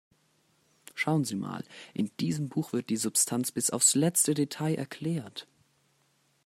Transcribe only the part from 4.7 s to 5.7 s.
erklärt.